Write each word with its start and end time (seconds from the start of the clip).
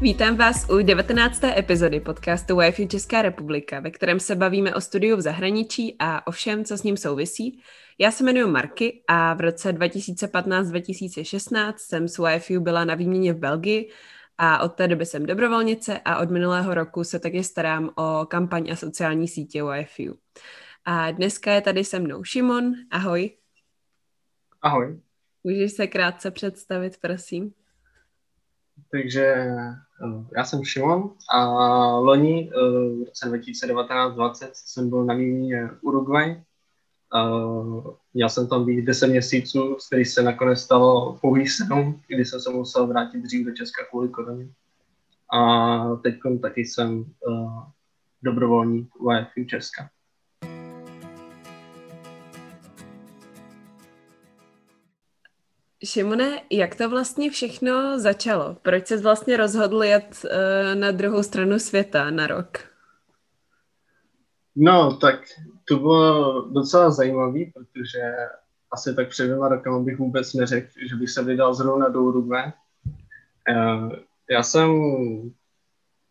Vítám 0.00 0.36
vás 0.36 0.70
u 0.70 0.82
19. 0.82 1.44
epizody 1.44 2.00
podcastu 2.00 2.56
Wi-Fi 2.56 2.88
Česká 2.88 3.22
republika, 3.22 3.80
ve 3.80 3.90
kterém 3.90 4.20
se 4.20 4.36
bavíme 4.36 4.74
o 4.74 4.80
studiu 4.80 5.16
v 5.16 5.20
zahraničí 5.20 5.96
a 5.98 6.26
o 6.26 6.30
všem, 6.30 6.64
co 6.64 6.78
s 6.78 6.82
ním 6.82 6.96
souvisí. 6.96 7.62
Já 7.98 8.10
se 8.10 8.24
jmenuji 8.24 8.46
Marky 8.46 9.02
a 9.08 9.34
v 9.34 9.40
roce 9.40 9.72
2015-2016 9.72 11.74
jsem 11.76 12.08
s 12.08 12.18
Wi-Fi 12.18 12.60
byla 12.60 12.84
na 12.84 12.94
výměně 12.94 13.32
v 13.32 13.38
Belgii 13.38 13.90
a 14.38 14.62
od 14.62 14.68
té 14.68 14.88
doby 14.88 15.06
jsem 15.06 15.26
dobrovolnice 15.26 16.00
a 16.04 16.18
od 16.18 16.30
minulého 16.30 16.74
roku 16.74 17.04
se 17.04 17.18
taky 17.18 17.44
starám 17.44 17.90
o 17.96 18.26
kampaň 18.26 18.70
a 18.70 18.76
sociální 18.76 19.28
sítě 19.28 19.62
Wi-Fi. 19.62 20.14
A 20.84 21.10
dneska 21.10 21.52
je 21.52 21.60
tady 21.60 21.84
se 21.84 21.98
mnou 21.98 22.24
Šimon. 22.24 22.72
Ahoj. 22.90 23.30
Ahoj. 24.62 25.00
Můžeš 25.44 25.72
se 25.72 25.86
krátce 25.86 26.30
představit, 26.30 26.98
prosím? 27.00 27.52
Takže 28.90 29.46
já 30.36 30.44
jsem 30.44 30.64
Šimon 30.64 31.10
a 31.30 31.44
loni 31.98 32.50
eh, 32.50 32.60
v 32.60 33.04
roce 33.04 33.30
2019-2020 33.30 34.50
jsem 34.52 34.90
byl 34.90 35.04
na 35.04 35.14
výměně 35.14 35.70
Uruguay. 35.80 36.42
Měl 38.14 38.28
jsem 38.28 38.48
tam 38.48 38.64
být 38.64 38.82
10 38.82 39.06
měsíců, 39.06 39.76
z 39.78 39.86
kterých 39.86 40.08
se 40.08 40.22
nakonec 40.22 40.60
stalo 40.60 41.18
pouhých 41.20 41.52
7, 41.52 42.00
kdy 42.08 42.24
jsem 42.24 42.40
se 42.40 42.50
musel 42.50 42.86
vrátit 42.86 43.18
dřív 43.22 43.46
do 43.46 43.54
Česka 43.54 43.84
kvůli 43.90 44.08
koroně. 44.08 44.48
A 45.32 45.96
teď 45.96 46.14
taky 46.42 46.60
jsem 46.60 47.04
eh, 47.04 47.62
dobrovolník 48.22 49.00
UEFI 49.00 49.46
Česka. 49.46 49.90
Šimone, 55.84 56.40
jak 56.50 56.74
to 56.74 56.88
vlastně 56.88 57.30
všechno 57.30 58.00
začalo? 58.00 58.56
Proč 58.62 58.86
jsi 58.86 58.96
vlastně 58.96 59.36
rozhodl 59.36 59.82
jet 59.82 60.24
uh, 60.24 60.80
na 60.80 60.90
druhou 60.90 61.22
stranu 61.22 61.58
světa 61.58 62.10
na 62.10 62.26
rok? 62.26 62.58
No, 64.56 64.96
tak 64.96 65.20
to 65.68 65.76
bylo 65.76 66.40
docela 66.48 66.90
zajímavý, 66.90 67.52
protože 67.54 68.12
asi 68.72 68.94
tak 68.94 69.08
před 69.08 69.24
dvěma 69.24 69.48
rokama 69.48 69.80
bych 69.80 69.98
vůbec 69.98 70.34
neřekl, 70.34 70.68
že 70.88 70.96
bych 70.96 71.10
se 71.10 71.24
vydal 71.24 71.54
zrovna 71.54 71.88
do 71.88 72.02
Uruguay. 72.02 72.52
Uh, 73.50 73.92
já 74.30 74.42
jsem 74.42 74.70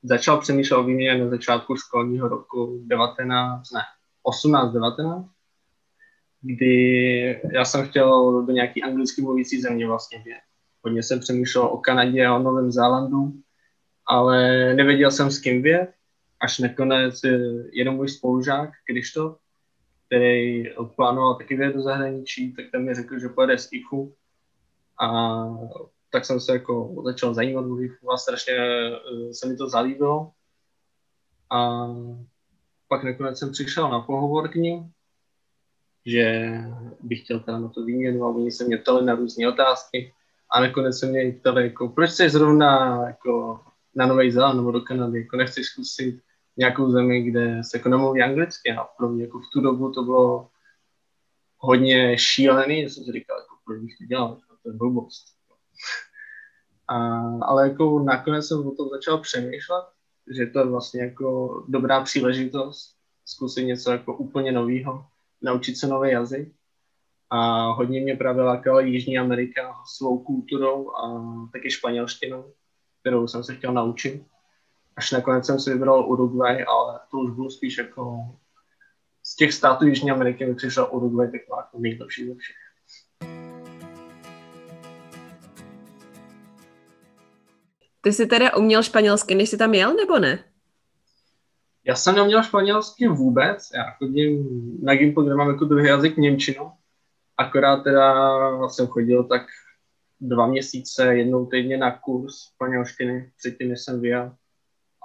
začal 0.03 0.37
přemýšlet 0.37 0.77
o 0.77 0.83
výměně 0.83 1.23
na 1.23 1.29
začátku 1.29 1.75
školního 1.75 2.27
roku 2.27 2.81
19, 2.85 3.71
ne, 3.71 3.81
18, 4.23 4.73
19 4.73 5.36
kdy 6.47 7.41
já 7.53 7.65
jsem 7.65 7.87
chtěl 7.87 8.41
do 8.45 8.53
nějaký 8.53 8.83
anglicky 8.83 9.21
mluvící 9.21 9.61
země 9.61 9.87
vlastně 9.87 10.17
vědět. 10.17 10.41
Hodně 10.83 11.03
jsem 11.03 11.19
přemýšlel 11.19 11.65
o 11.65 11.77
Kanadě 11.77 12.25
a 12.25 12.35
o 12.35 12.43
Novém 12.43 12.71
Zélandu, 12.71 13.33
ale 14.05 14.73
nevěděl 14.73 15.11
jsem 15.11 15.31
s 15.31 15.39
kým 15.39 15.61
vědět, 15.61 15.93
až 16.39 16.59
nakonec 16.59 17.21
jeden 17.71 17.93
můj 17.93 18.09
spolužák, 18.09 18.69
to, 19.13 19.37
který 20.05 20.63
plánoval 20.95 21.35
taky 21.35 21.55
vědět 21.55 21.75
do 21.75 21.81
zahraničí, 21.81 22.53
tak 22.53 22.65
ten 22.71 22.85
mi 22.85 22.95
řekl, 22.95 23.19
že 23.19 23.29
pojede 23.29 23.57
z 23.57 23.69
IFU 23.71 24.15
a 25.01 25.45
tak 26.11 26.25
jsem 26.25 26.39
se 26.39 26.53
jako 26.53 27.01
začal 27.05 27.33
zajímat 27.33 27.65
o 27.65 27.81
IFU 27.81 28.11
a 28.11 28.17
strašně 28.17 28.53
eh, 28.53 29.33
se 29.33 29.47
mi 29.47 29.55
to 29.55 29.69
zalíbilo. 29.69 30.31
A 31.51 31.87
pak 32.87 33.03
nakonec 33.03 33.39
jsem 33.39 33.51
přišel 33.51 33.89
na 33.89 33.99
pohovor 33.99 34.49
k 34.49 34.55
ním 34.55 34.91
že 36.07 36.57
bych 36.99 37.23
chtěl 37.23 37.39
teda 37.39 37.59
na 37.59 37.69
to 37.69 37.83
výměnu 37.83 38.25
a 38.25 38.29
oni 38.29 38.51
se 38.51 38.63
mě 38.63 38.77
ptali 38.77 39.05
na 39.05 39.15
různé 39.15 39.47
otázky 39.47 40.13
a 40.55 40.61
nakonec 40.61 40.99
se 40.99 41.05
mě 41.05 41.31
ptali, 41.31 41.63
jako, 41.63 41.89
proč 41.89 42.11
jsi 42.11 42.29
zrovna 42.29 43.01
jako, 43.07 43.59
na 43.95 44.05
Nový 44.05 44.31
Zéland 44.31 44.57
nebo 44.57 44.71
do 44.71 44.81
Kanady, 44.81 45.19
jako 45.19 45.37
nechceš 45.37 45.65
zkusit 45.65 46.21
nějakou 46.57 46.91
zemi, 46.91 47.21
kde 47.21 47.63
se 47.63 47.77
jako 47.77 47.89
nemluví 47.89 48.21
anglicky? 48.21 48.71
A 48.71 48.83
pro 48.83 49.09
mě 49.09 49.23
jako 49.23 49.39
v 49.39 49.49
tu 49.53 49.61
dobu 49.61 49.91
to 49.91 50.03
bylo 50.03 50.49
hodně 51.57 52.17
šílený, 52.17 52.83
že 52.83 52.89
jsem 52.89 53.03
si 53.03 53.11
říkal, 53.11 53.37
jako, 53.39 53.55
proč 53.65 53.81
bych 53.81 53.97
to 53.97 54.05
dělal, 54.05 54.37
to 54.63 54.69
je 54.69 54.73
blbost. 54.73 55.25
A, 56.87 56.97
ale 57.41 57.69
jako 57.69 57.99
nakonec 57.99 58.47
jsem 58.47 58.67
o 58.67 58.71
tom 58.71 58.89
začal 58.89 59.17
přemýšlet, 59.17 59.85
že 60.37 60.45
to 60.45 60.59
je 60.59 60.65
vlastně 60.65 61.01
jako 61.01 61.65
dobrá 61.67 62.03
příležitost 62.03 62.95
zkusit 63.25 63.65
něco 63.65 63.91
jako 63.91 64.17
úplně 64.17 64.51
nového 64.51 65.05
naučit 65.41 65.75
se 65.75 65.87
nový 65.87 66.11
jazyk. 66.11 66.53
A 67.29 67.69
hodně 67.71 68.01
mě 68.01 68.15
právě 68.15 68.43
lákala 68.43 68.81
Jižní 68.81 69.19
Amerika 69.19 69.75
svou 69.97 70.19
kulturou 70.19 70.91
a 70.95 71.33
taky 71.53 71.71
španělštinou, 71.71 72.53
kterou 73.01 73.27
jsem 73.27 73.43
se 73.43 73.55
chtěl 73.55 73.73
naučit. 73.73 74.23
Až 74.95 75.11
nakonec 75.11 75.45
jsem 75.45 75.59
si 75.59 75.73
vybral 75.73 76.09
Uruguay, 76.09 76.65
ale 76.67 76.99
to 77.11 77.17
už 77.17 77.31
bylo 77.31 77.49
spíš 77.49 77.77
jako 77.77 78.17
z 79.23 79.35
těch 79.35 79.53
států 79.53 79.85
Jižní 79.85 80.11
Ameriky 80.11 80.45
mi 80.45 80.55
přišel 80.55 80.89
Uruguay 80.91 81.31
taková 81.31 81.57
jako 81.57 81.79
nejlepší 81.79 82.27
ze 82.27 82.35
všech. 82.35 82.55
Ty 88.01 88.13
jsi 88.13 88.25
teda 88.25 88.55
uměl 88.55 88.83
španělsky, 88.83 89.35
než 89.35 89.49
jsi 89.49 89.57
tam 89.57 89.73
jel, 89.73 89.93
nebo 89.93 90.19
ne? 90.19 90.43
Jsem 91.97 92.15
neměl 92.15 92.43
španělsky 92.43 93.07
vůbec, 93.07 93.69
já 93.75 93.91
chodím 93.91 94.47
na 94.81 94.95
Gimpl, 94.95 95.23
kde 95.23 95.35
mám 95.35 95.49
jako 95.49 95.65
druhý 95.65 95.87
jazyk 95.87 96.17
Němčinu, 96.17 96.71
akorát 97.37 97.83
teda 97.83 98.67
jsem 98.67 98.87
chodil 98.87 99.23
tak 99.23 99.41
dva 100.21 100.47
měsíce, 100.47 101.15
jednou 101.15 101.45
týdně 101.45 101.77
na 101.77 101.99
kurz 101.99 102.33
španělštiny, 102.53 103.31
předtím, 103.37 103.71
jsem 103.71 104.01
vyjel. 104.01 104.35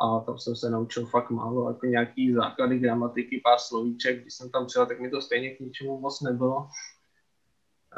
A 0.00 0.20
tam 0.20 0.38
jsem 0.38 0.56
se 0.56 0.70
naučil 0.70 1.06
fakt 1.06 1.30
málo, 1.30 1.70
jako 1.70 1.86
nějaký 1.86 2.32
základy 2.32 2.78
gramatiky, 2.78 3.40
pár 3.44 3.58
slovíček, 3.58 4.22
když 4.22 4.34
jsem 4.34 4.50
tam 4.50 4.66
přijel, 4.66 4.86
tak 4.86 5.00
mi 5.00 5.10
to 5.10 5.20
stejně 5.20 5.50
k 5.50 5.60
ničemu 5.60 6.00
moc 6.00 6.20
nebylo. 6.20 6.68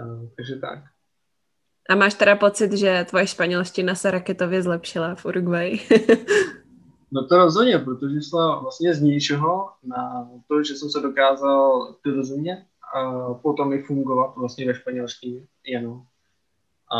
Uh, 0.00 0.28
takže 0.37 0.56
tak. 0.56 0.78
A 1.88 1.94
máš 1.94 2.15
teda 2.15 2.37
pocit, 2.37 2.72
že 2.72 3.06
tvoje 3.09 3.27
španělština 3.27 3.94
se 3.94 4.10
raketově 4.10 4.62
zlepšila 4.62 5.15
v 5.15 5.25
Uruguay? 5.25 5.78
No 7.14 7.26
to 7.26 7.36
rozhodně, 7.36 7.78
protože 7.78 8.22
šla 8.22 8.60
vlastně 8.60 8.94
z 8.94 9.00
ničeho 9.00 9.70
na 9.82 10.30
to, 10.48 10.62
že 10.62 10.75
jsem 10.75 10.91
se 10.91 11.00
dokázal 11.00 11.94
rozumět 12.06 12.66
a 12.94 13.34
potom 13.34 13.72
i 13.72 13.82
fungovat 13.82 14.36
vlastně 14.36 14.66
ve 14.66 14.75
španělštině 14.75 15.47
jenom. 15.66 16.03
A 16.97 16.98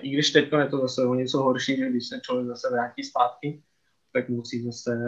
i 0.00 0.10
když 0.10 0.30
teď 0.30 0.52
je 0.58 0.68
to 0.68 0.78
zase 0.78 1.04
o 1.04 1.14
něco 1.14 1.42
horší, 1.42 1.76
že 1.76 1.90
když 1.90 2.08
se 2.08 2.20
člověk 2.20 2.46
zase 2.46 2.68
vrátí 2.70 3.04
zpátky, 3.04 3.62
tak 4.12 4.28
musí 4.28 4.62
zase 4.62 4.98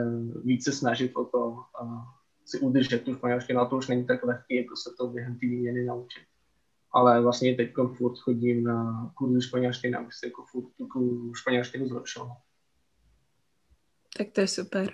více 0.44 0.72
snažit 0.72 1.12
o 1.16 1.24
to 1.24 1.58
a 1.82 2.06
si 2.44 2.58
udržet 2.58 3.02
tu 3.02 3.14
španělštinu, 3.14 3.60
a 3.60 3.66
to 3.66 3.76
už 3.76 3.88
není 3.88 4.06
tak 4.06 4.24
lehké, 4.24 4.54
jako 4.54 4.76
se 4.76 4.90
to 4.98 5.06
během 5.06 5.34
té 5.34 5.46
výměny 5.46 5.84
naučit. 5.84 6.22
Ale 6.92 7.22
vlastně 7.22 7.54
teď 7.54 7.72
furt 7.96 8.18
chodím 8.18 8.64
na 8.64 9.10
kurzu 9.14 9.40
španělštiny, 9.40 9.94
abych 9.94 10.14
si 10.14 10.26
jako 10.26 10.44
furt 10.50 10.68
tu 10.76 11.34
španělštinu 11.34 11.88
zlepšoval. 11.88 12.36
Tak 14.16 14.26
to 14.32 14.40
je 14.40 14.48
super. 14.48 14.92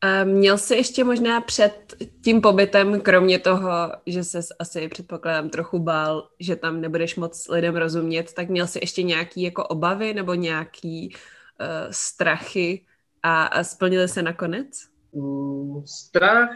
A 0.00 0.24
měl 0.24 0.58
jsi 0.58 0.74
ještě 0.74 1.04
možná 1.04 1.40
před 1.40 1.94
tím 2.24 2.40
pobytem, 2.40 3.00
kromě 3.00 3.38
toho, 3.38 3.92
že 4.06 4.24
se 4.24 4.38
asi 4.58 4.88
předpokládám 4.88 5.50
trochu 5.50 5.78
bál, 5.78 6.28
že 6.40 6.56
tam 6.56 6.80
nebudeš 6.80 7.16
moc 7.16 7.48
lidem 7.48 7.76
rozumět, 7.76 8.32
tak 8.32 8.48
měl 8.48 8.66
jsi 8.66 8.78
ještě 8.82 9.02
nějaký 9.02 9.42
jako 9.42 9.64
obavy 9.64 10.14
nebo 10.14 10.34
nějaký 10.34 11.14
uh, 11.14 11.66
strachy 11.90 12.84
a, 13.22 13.44
a 13.44 13.64
splnili 13.64 14.08
se 14.08 14.22
nakonec? 14.22 14.68
Mm, 15.12 15.82
strach 15.86 16.50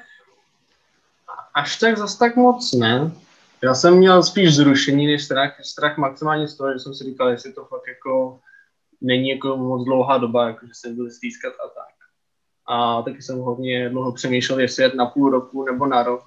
až 1.55 1.79
tak 1.79 1.99
zase 1.99 2.19
tak 2.19 2.37
moc 2.37 2.73
ne. 2.73 3.13
Já 3.63 3.75
jsem 3.75 3.97
měl 3.97 4.23
spíš 4.23 4.57
zrušení 4.57 5.07
než 5.07 5.25
strach. 5.25 5.65
Strach 5.65 5.99
maximálně 5.99 6.49
z 6.49 6.57
toho, 6.57 6.73
že 6.73 6.79
jsem 6.79 6.95
si 6.95 7.05
říkal, 7.05 7.29
jestli 7.29 7.53
to 7.53 7.65
fakt 7.65 7.89
jako 7.89 8.41
není 9.03 9.29
jako 9.29 9.57
moc 9.57 9.85
dlouhá 9.85 10.19
doba, 10.19 10.47
jako 10.47 10.67
že 10.67 10.73
se 10.75 10.89
byli 10.89 11.11
stýskat 11.11 11.53
a 11.53 11.69
tak. 11.69 11.95
A 12.67 13.03
taky 13.03 13.23
jsem 13.23 13.39
hodně 13.39 13.89
dlouho 13.89 14.13
přemýšlel, 14.13 14.61
jestli 14.61 14.83
jet 14.83 14.95
na 14.95 15.07
půl 15.07 15.31
roku 15.31 15.65
nebo 15.65 15.87
na 15.87 16.03
rok. 16.03 16.23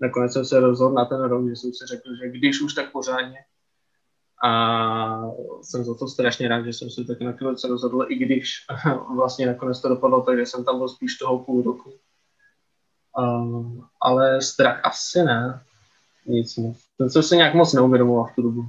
Nakonec 0.00 0.32
jsem 0.32 0.44
se 0.44 0.60
rozhodl 0.60 0.94
na 0.94 1.04
ten 1.04 1.20
rok, 1.20 1.48
že 1.48 1.56
jsem 1.56 1.72
si 1.72 1.86
řekl, 1.86 2.08
že 2.22 2.28
když 2.28 2.60
už 2.60 2.74
tak 2.74 2.92
pořádně. 2.92 3.38
A 4.44 5.22
jsem 5.62 5.84
za 5.84 5.94
to 5.94 6.08
strašně 6.08 6.48
rád, 6.48 6.64
že 6.64 6.72
jsem 6.72 6.90
se 6.90 7.04
tak 7.04 7.20
nakonec 7.20 7.64
rozhodl, 7.64 8.06
i 8.08 8.14
když 8.14 8.54
vlastně 9.16 9.46
nakonec 9.46 9.80
to 9.80 9.88
dopadlo 9.88 10.22
tak, 10.22 10.38
že 10.38 10.46
jsem 10.46 10.64
tam 10.64 10.78
byl 10.78 10.88
spíš 10.88 11.18
toho 11.18 11.38
půl 11.38 11.62
roku. 11.62 11.92
Um, 13.18 13.86
ale 14.00 14.42
strach 14.42 14.80
asi 14.84 15.22
ne. 15.22 15.60
Nic 16.26 16.56
moc. 16.56 16.78
Ten 16.98 17.10
jsem 17.10 17.22
se 17.22 17.36
nějak 17.36 17.54
moc 17.54 17.72
neuvědomoval 17.72 18.24
v 18.24 18.34
tu 18.34 18.42
dobu. 18.42 18.62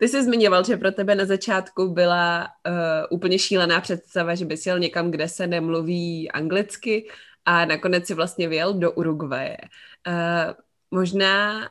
Ty 0.00 0.08
jsi 0.08 0.24
zmiňoval, 0.24 0.64
že 0.64 0.76
pro 0.76 0.92
tebe 0.92 1.14
na 1.14 1.24
začátku 1.24 1.88
byla 1.88 2.48
uh, 2.68 2.74
úplně 3.10 3.38
šílená 3.38 3.80
představa, 3.80 4.34
že 4.34 4.44
bys 4.44 4.66
jel 4.66 4.78
někam, 4.78 5.10
kde 5.10 5.28
se 5.28 5.46
nemluví 5.46 6.30
anglicky 6.30 7.08
a 7.44 7.64
nakonec 7.64 8.06
si 8.06 8.14
vlastně 8.14 8.48
vyjel 8.48 8.74
do 8.74 8.92
Uruguaye. 8.92 9.56
Uh, 10.06 10.54
Možná 10.92 11.68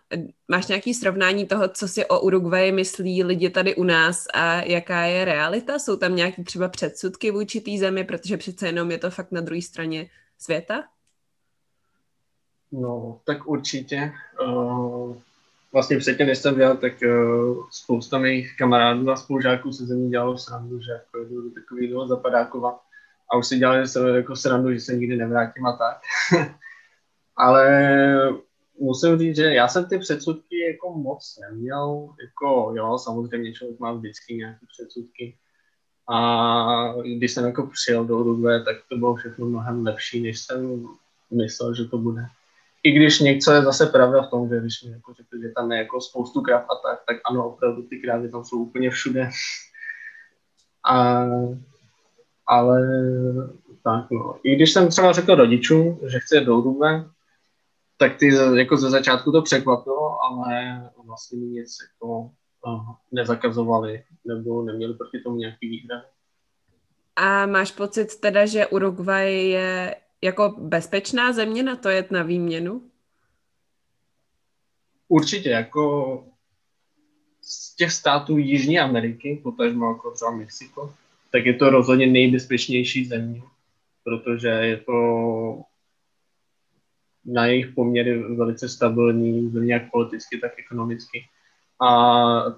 máš 0.48 0.68
nějaký 0.68 0.94
srovnání 0.94 1.46
toho, 1.46 1.68
co 1.68 1.88
si 1.88 2.06
o 2.06 2.20
Uruguay 2.20 2.72
myslí 2.72 3.24
lidi 3.24 3.50
tady 3.50 3.76
u 3.76 3.84
nás 3.84 4.26
a 4.34 4.62
jaká 4.62 5.02
je 5.02 5.25
realita? 5.25 5.80
Jsou 5.80 5.96
tam 5.96 6.16
nějaké 6.16 6.44
třeba 6.44 6.70
předsudky 6.70 7.32
vůči 7.32 7.62
té 7.62 7.72
zemi, 7.78 8.04
protože 8.04 8.38
přece 8.38 8.68
jenom 8.68 8.92
je 8.92 8.98
to 8.98 9.12
fakt 9.12 9.32
na 9.32 9.42
druhé 9.42 9.62
straně 9.62 10.10
světa? 10.38 10.84
No, 12.72 13.20
tak 13.25 13.48
určitě. 13.48 14.12
Uh, 14.48 15.16
vlastně 15.74 15.98
předtím, 15.98 16.27
než 16.27 16.38
jsem 16.38 16.56
byl, 16.56 16.77
tak 16.77 16.94
uh, 17.01 17.68
spousta 17.71 18.18
mých 18.18 18.57
kamarádů 18.57 19.12
a 19.12 19.16
spolužáků 19.16 19.71
se 19.71 19.86
země 19.86 20.10
dělalo 20.10 20.38
srandu, 20.38 20.81
že 20.81 20.92
jako 20.92 21.19
jdu 21.19 21.42
do 21.42 21.62
takového 21.62 22.07
zapadákova 22.07 22.80
a 23.31 23.38
už 23.38 23.48
si 23.48 23.57
dělali 23.57 23.88
se 23.88 24.10
jako 24.10 24.36
srandu, 24.36 24.74
že 24.74 24.80
se 24.80 24.95
nikdy 24.95 25.18
nevrátím 25.18 25.66
a 25.66 25.77
tak. 25.77 26.01
Ale 27.36 27.69
musím 28.80 29.18
říct, 29.18 29.36
že 29.36 29.44
já 29.44 29.68
jsem 29.68 29.86
ty 29.86 30.00
předsudky 30.00 30.60
jako 30.71 30.94
moc 30.94 31.39
neměl, 31.42 32.10
jako 32.24 32.74
jo, 32.75 32.98
samozřejmě 32.98 33.54
člověk 33.54 33.80
má 33.80 33.94
vždycky 33.94 34.36
nějaké 34.36 34.65
předsudky. 34.74 35.38
A 36.12 36.94
když 37.18 37.31
jsem 37.31 37.45
jako 37.45 37.68
přijel 37.68 38.06
do 38.06 38.18
Uruguay, 38.18 38.63
tak 38.65 38.77
to 38.89 38.98
bylo 38.98 39.15
všechno 39.15 39.45
mnohem 39.45 39.86
lepší, 39.86 40.22
než 40.22 40.39
jsem 40.39 40.88
myslel, 41.31 41.75
že 41.75 41.86
to 41.86 41.98
bude. 41.98 42.22
I 42.84 42.92
když 42.92 43.20
něco 43.20 43.52
je 43.52 43.62
zase 43.62 43.86
pravda 43.86 44.22
v 44.22 44.30
tom, 44.30 44.50
že 44.50 44.60
když 44.60 44.84
mi 44.84 44.92
jako 44.92 45.14
řekli, 45.14 45.42
že 45.42 45.50
tam 45.56 45.72
je 45.72 45.78
jako 45.78 46.02
spoustu 46.02 46.42
kráv 46.42 46.64
a 46.64 46.76
tak, 46.76 47.00
tak 47.08 47.18
ano, 47.30 47.50
opravdu 47.50 47.84
ty 47.84 48.00
krávy 48.00 48.30
tam 48.31 48.46
jsou 48.46 48.58
úplně 48.58 48.90
všude. 48.90 49.30
A, 50.90 51.26
ale 52.46 52.81
tak 53.84 54.12
no. 54.12 54.40
I 54.44 54.56
když 54.56 54.74
jsem 54.74 54.90
třeba 54.90 55.12
řekl 55.12 55.36
rodičům, 55.36 56.00
že 56.08 56.20
chci 56.20 56.42
do 56.42 56.58
Uruguay, 56.58 57.04
tak 57.98 58.18
ty 58.18 58.36
jako 58.56 58.78
ze 58.78 58.90
začátku 58.90 59.32
to 59.32 59.42
překvapilo, 59.42 60.24
ale 60.24 60.90
vlastně 61.06 61.40
mi 61.40 61.46
nic 61.46 61.78
jako 61.92 62.32
uh, 62.66 62.92
nezakazovali 63.12 64.04
nebo 64.25 64.64
neměli 64.64 64.94
proti 64.94 65.20
tomu 65.20 65.36
nějaký 65.36 65.70
výhrady. 65.70 66.04
A 67.16 67.46
máš 67.46 67.72
pocit 67.72 68.20
teda, 68.20 68.46
že 68.46 68.68
Uruguay 68.68 69.50
je 69.50 69.96
jako 70.21 70.56
bezpečná 70.57 71.33
země 71.33 71.63
na 71.63 71.75
to 71.75 71.89
jet 71.89 72.12
na 72.12 72.24
výměnu? 72.24 72.81
Určitě, 75.07 75.50
jako 75.50 76.25
z 77.42 77.75
těch 77.75 77.92
států 77.92 78.38
Jižní 78.38 78.80
Ameriky, 78.80 79.39
potažmo 79.44 79.92
jako 79.92 80.12
třeba 80.12 80.31
Mexiko, 80.31 80.94
tak 81.31 81.45
je 81.45 81.54
to 81.54 81.69
rozhodně 81.69 82.07
nejbezpečnější 82.07 83.06
země, 83.06 83.42
protože 84.04 84.48
je 84.48 84.77
to 84.77 84.94
na 87.25 87.45
jejich 87.45 87.68
poměry 87.75 88.24
velice 88.36 88.69
stabilní, 88.69 89.51
jak 89.69 89.92
politicky, 89.92 90.38
tak 90.38 90.51
ekonomicky. 90.60 91.25
A 91.81 91.89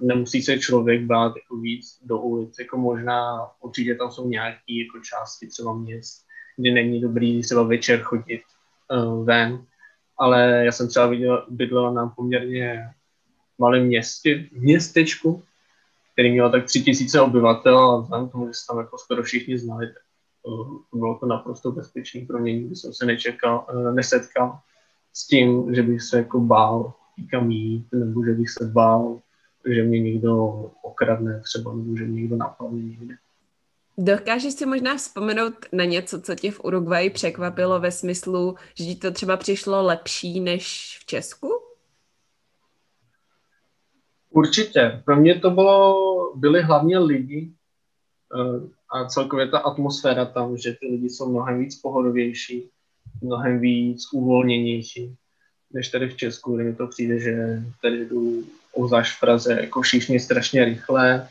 nemusí 0.01 0.41
se 0.41 0.59
člověk 0.59 1.01
bát 1.01 1.33
jako 1.35 1.57
víc 1.57 1.99
do 2.01 2.19
ulic, 2.19 2.59
jako 2.59 2.77
možná 2.77 3.47
určitě 3.59 3.95
tam 3.95 4.11
jsou 4.11 4.27
nějaké 4.27 4.73
jako 4.73 4.99
části 4.99 5.47
třeba 5.47 5.73
měst, 5.73 6.25
kdy 6.57 6.71
není 6.71 7.01
dobrý 7.01 7.42
třeba 7.42 7.63
večer 7.63 8.00
chodit 8.00 8.42
uh, 8.92 9.25
ven, 9.25 9.65
ale 10.18 10.65
já 10.65 10.71
jsem 10.71 10.88
třeba 10.88 11.07
viděl, 11.07 11.45
bydlel 11.50 11.94
na 11.94 12.07
poměrně 12.07 12.89
malém 13.57 13.86
městě, 13.86 14.45
městečku, 14.51 15.44
který 16.13 16.31
mělo 16.31 16.50
tak 16.50 16.65
tři 16.65 16.81
tisíce 16.81 17.21
obyvatel 17.21 17.80
a 17.80 18.01
vzhledem 18.01 18.30
tomu, 18.30 18.48
že 18.48 18.53
se 18.53 18.68
tam 18.68 18.77
jako 18.77 18.98
skoro 18.98 19.24
všichni 19.24 19.57
znali, 19.57 19.88
tak 19.88 20.03
bylo 20.94 21.18
to 21.19 21.25
naprosto 21.25 21.71
bezpečné 21.71 22.21
pro 22.21 22.39
mě, 22.39 22.53
nikdy 22.53 22.75
jsem 22.75 22.94
se 22.94 23.06
nečekal, 23.06 23.68
eh, 23.69 23.92
nesetkal 23.92 24.59
s 25.13 25.27
tím, 25.27 25.75
že 25.75 25.83
bych 25.83 26.01
se 26.01 26.18
jako 26.18 26.39
bál 26.39 26.94
někam 27.18 27.51
jít, 27.51 27.88
nebo 27.92 28.25
že 28.25 28.31
bych 28.31 28.50
se 28.50 28.65
bál, 28.65 29.19
že 29.65 29.83
mě 29.83 30.00
někdo 30.00 30.36
okradne 30.81 31.39
třeba, 31.39 31.74
nebo 31.74 31.98
že 31.98 32.06
mě 32.06 32.21
někdo 32.21 32.36
napadne 32.36 32.81
někde. 32.81 33.15
Dokážeš 33.97 34.53
si 34.53 34.65
možná 34.65 34.97
vzpomenout 34.97 35.53
na 35.71 35.83
něco, 35.83 36.21
co 36.21 36.35
tě 36.35 36.51
v 36.51 36.63
Uruguayi 36.63 37.09
překvapilo 37.09 37.79
ve 37.79 37.91
smyslu, 37.91 38.55
že 38.75 38.83
ti 38.85 38.95
to 38.95 39.11
třeba 39.11 39.38
přišlo 39.38 39.83
lepší 39.83 40.39
než 40.39 40.97
v 41.01 41.05
Česku? 41.05 41.49
Určitě. 44.29 45.01
Pro 45.05 45.15
mě 45.15 45.39
to 45.39 45.49
bylo, 45.49 45.97
byli 46.35 46.61
hlavně 46.61 46.99
lidi, 46.99 47.51
eh, 48.35 48.69
a 48.89 49.05
celkově 49.05 49.47
ta 49.47 49.59
atmosféra 49.59 50.25
tam, 50.25 50.57
že 50.57 50.75
ty 50.79 50.88
lidi 50.88 51.09
jsou 51.09 51.31
mnohem 51.31 51.59
víc 51.59 51.81
pohodovější, 51.81 52.69
mnohem 53.21 53.59
víc 53.59 54.13
uvolněnější, 54.13 55.15
než 55.73 55.89
tady 55.89 56.09
v 56.09 56.17
Česku, 56.17 56.55
kde 56.55 56.63
mi 56.63 56.75
to 56.75 56.88
přijde, 56.88 57.19
že 57.19 57.63
tady 57.81 58.05
jdu 58.05 58.43
obzvlášť 58.73 59.17
v 59.17 59.19
Praze 59.19 59.53
jako 59.61 59.81
všichni 59.81 60.19
strašně 60.19 60.65
rychle, 60.65 61.27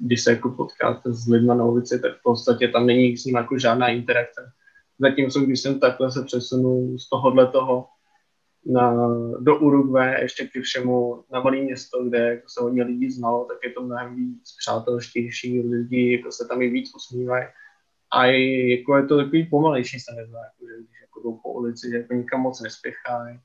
když 0.00 0.24
se 0.24 0.30
jako 0.30 0.50
potkáte 0.50 1.12
s 1.12 1.28
lidmi 1.28 1.48
na 1.48 1.64
ulici, 1.64 2.00
tak 2.00 2.18
v 2.18 2.22
podstatě 2.22 2.68
tam 2.68 2.86
není 2.86 3.16
s 3.16 3.24
ním 3.24 3.36
jako 3.36 3.58
žádná 3.58 3.88
interakce. 3.88 4.52
Zatímco 4.98 5.40
když 5.40 5.60
jsem 5.60 5.80
takhle 5.80 6.12
se 6.12 6.24
přesunu 6.24 6.98
z 6.98 7.08
tohohle 7.08 7.46
toho 7.46 7.86
na, 8.66 9.08
do 9.40 9.58
Uruguay, 9.58 10.22
ještě 10.22 10.46
ke 10.46 10.60
všemu 10.60 11.24
na 11.32 11.40
malé 11.40 11.56
město, 11.56 12.04
kde 12.04 12.18
jako 12.18 12.48
se 12.48 12.60
hodně 12.60 12.82
lidí 12.82 13.10
znalo, 13.10 13.44
tak 13.44 13.58
je 13.64 13.72
to 13.72 13.82
mnohem 13.82 14.16
víc 14.16 14.56
přátelštější, 14.58 15.60
lidi 15.60 16.16
jako 16.16 16.32
se 16.32 16.48
tam 16.48 16.62
i 16.62 16.70
víc 16.70 16.94
usmívají. 16.96 17.44
A 18.12 18.26
je, 18.26 18.78
jako 18.78 18.96
je 18.96 19.06
to 19.06 19.16
takový 19.16 19.46
pomalejší, 19.46 20.00
se 20.00 20.12
nezdá, 20.14 20.38
jako, 20.38 20.66
že 20.66 20.76
když 20.78 21.00
jako 21.00 21.20
jdou 21.22 21.40
po 21.42 21.52
ulici, 21.52 21.90
že 21.90 21.96
jako 21.96 22.14
nikam 22.14 22.40
moc 22.40 22.62
nespěchají. 22.62 23.40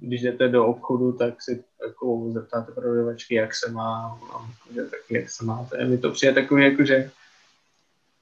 Když 0.00 0.22
jdete 0.22 0.48
do 0.48 0.66
obchodu, 0.66 1.12
tak 1.12 1.42
si 1.42 1.64
jako 1.86 2.30
zeptáte 2.32 2.72
prodavačky, 2.72 3.34
jak 3.34 3.54
se 3.54 3.70
má, 3.70 4.18
a 4.34 4.50
že 4.74 4.82
taky 4.82 5.16
jak 5.16 5.30
se 5.30 5.44
máte. 5.44 5.84
Mi 5.84 5.98
to 5.98 6.10
přijde 6.10 6.34
takový, 6.34 6.64
jako, 6.64 6.84
že 6.84 7.10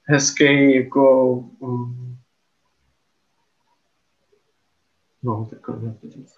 hezký, 0.03 0.75
jako 0.75 1.31
um, 1.59 2.09
No, 5.23 5.49
říct. 6.03 6.33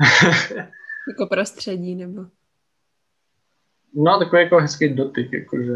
jako 1.08 1.26
prostředí, 1.28 1.94
nebo? 1.94 2.26
No, 3.94 4.18
takový 4.18 4.42
jako 4.42 4.58
hezký 4.58 4.94
dotyk, 4.94 5.32
jakože 5.32 5.74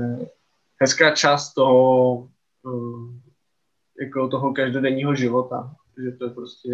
hezká 0.81 1.15
část 1.15 1.55
toho, 1.55 2.29
eh, 2.67 4.05
jako 4.05 4.29
toho 4.29 4.55
každodenního 4.55 5.15
života, 5.15 5.77
že 6.05 6.13
to 6.13 6.25
je 6.25 6.31
prostě 6.31 6.69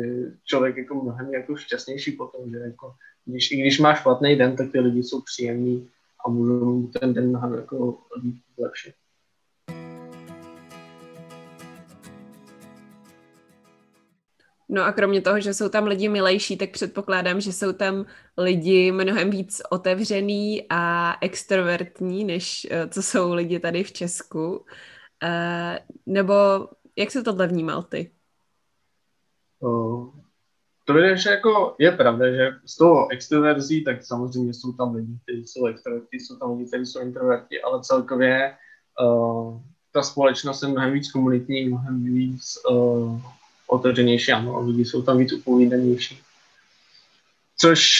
člověk 0.44 0.76
jako 0.76 0.94
mnohem 0.94 1.34
jako 1.34 1.56
šťastnější 1.56 2.12
potom, 2.12 2.50
že 2.50 2.56
jako, 2.56 2.94
když, 3.24 3.50
i 3.50 3.60
když 3.60 3.78
máš 3.78 3.98
špatný 3.98 4.36
den, 4.36 4.56
tak 4.56 4.72
ty 4.72 4.80
lidi 4.80 5.02
jsou 5.02 5.20
příjemní 5.20 5.88
a 6.26 6.30
můžou 6.30 6.86
ten 6.86 7.14
den 7.14 7.28
mnohem 7.28 7.54
jako 7.54 7.98
zlepšit. 8.58 8.94
No 14.68 14.82
a 14.82 14.92
kromě 14.92 15.20
toho, 15.20 15.40
že 15.40 15.54
jsou 15.54 15.68
tam 15.68 15.86
lidi 15.86 16.08
milejší, 16.08 16.56
tak 16.56 16.70
předpokládám, 16.70 17.40
že 17.40 17.52
jsou 17.52 17.72
tam 17.72 18.06
lidi 18.38 18.92
mnohem 18.92 19.30
víc 19.30 19.62
otevřený 19.70 20.66
a 20.70 21.14
extrovertní, 21.20 22.24
než 22.24 22.66
eh, 22.70 22.88
co 22.88 23.02
jsou 23.02 23.34
lidi 23.34 23.60
tady 23.60 23.84
v 23.84 23.92
Česku. 23.92 24.56
Uh, 25.22 25.76
nebo 26.06 26.34
jak 26.96 27.10
se 27.10 27.22
tohle 27.22 27.46
vnímal 27.46 27.82
ty? 27.82 28.10
To 30.84 30.98
je, 30.98 31.16
že 31.16 31.30
jako 31.30 31.74
je 31.78 31.92
pravda, 31.92 32.30
že 32.30 32.50
z 32.66 32.76
toho 32.76 33.08
extroverzí, 33.10 33.84
tak 33.84 34.04
samozřejmě 34.04 34.54
jsou 34.54 34.72
tam 34.72 34.94
lidi, 34.94 35.18
kteří 35.22 35.46
jsou 35.46 35.66
extroverti, 35.66 36.16
jsou 36.16 36.36
tam 36.36 36.50
lidi, 36.50 36.68
kteří 36.68 36.86
jsou 36.86 37.00
introverti, 37.00 37.62
ale 37.62 37.80
celkově 37.82 38.56
uh, 39.00 39.60
ta 39.92 40.02
společnost 40.02 40.62
je 40.62 40.68
mnohem 40.68 40.92
víc 40.92 41.12
komunitní, 41.12 41.68
mnohem 41.68 42.04
víc 42.04 42.58
uh, 42.70 43.20
otevřenější, 43.66 44.32
ano, 44.32 44.60
lidi 44.60 44.84
jsou 44.84 45.02
tam 45.02 45.18
víc 45.18 45.32
upovídanější. 45.32 46.18
Což 47.56 47.90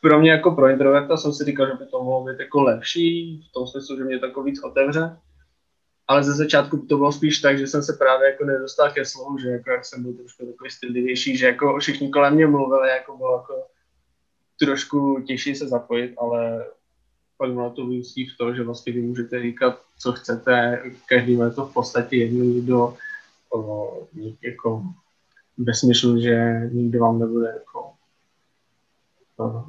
pro 0.00 0.20
mě 0.20 0.30
jako 0.30 0.50
pro 0.50 0.68
introverta 0.68 1.16
jsem 1.16 1.32
si 1.32 1.44
říkal, 1.44 1.66
že 1.66 1.72
by 1.72 1.86
to 1.86 2.04
mohlo 2.04 2.24
být 2.24 2.40
jako 2.40 2.62
lepší, 2.62 3.40
v 3.50 3.52
tom 3.52 3.66
smyslu, 3.66 3.96
že 3.96 4.04
mě 4.04 4.18
to 4.18 4.26
jako 4.26 4.42
víc 4.42 4.62
otevře. 4.62 5.16
Ale 6.08 6.24
ze 6.24 6.34
začátku 6.34 6.78
to 6.78 6.96
bylo 6.96 7.12
spíš 7.12 7.40
tak, 7.40 7.58
že 7.58 7.66
jsem 7.66 7.82
se 7.82 7.92
právě 7.92 8.30
jako 8.30 8.44
nedostal 8.44 8.90
ke 8.90 9.04
slovu, 9.04 9.38
že 9.38 9.48
jako 9.48 9.70
jak 9.70 9.84
jsem 9.84 10.02
byl 10.02 10.12
trošku 10.12 10.46
takový 10.46 10.70
stydlivější, 10.70 11.36
že 11.36 11.46
jako 11.46 11.78
všichni 11.78 12.10
kolem 12.10 12.34
mě 12.34 12.46
mluvili, 12.46 12.88
jako 12.88 13.16
bylo 13.16 13.36
jako 13.36 13.66
trošku 14.60 15.20
těžší 15.26 15.54
se 15.54 15.68
zapojit, 15.68 16.14
ale 16.18 16.66
pak 17.38 17.52
má 17.52 17.70
to 17.70 17.86
vyústí 17.86 18.26
v 18.26 18.36
to, 18.36 18.54
že 18.54 18.62
vlastně 18.62 18.92
vy 18.92 19.02
můžete 19.02 19.42
říkat, 19.42 19.82
co 19.98 20.12
chcete, 20.12 20.82
každý 21.08 21.36
má 21.36 21.50
to 21.50 21.66
v 21.66 21.72
podstatě 21.72 22.16
jedno, 22.16 22.62
kdo 22.62 22.96
jako 24.42 24.82
ve 25.58 25.74
smyslu, 25.74 26.20
že 26.20 26.60
nikdo 26.72 27.00
vám 27.00 27.18
nebude 27.18 27.48
jako 27.48 27.92